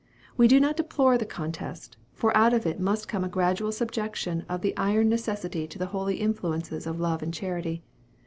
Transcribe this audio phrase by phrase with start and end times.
[0.35, 4.47] We do not deplore the contest; for out of it must come a gradual subjection
[4.49, 7.83] of the iron necessity to the holy influences of love and charity.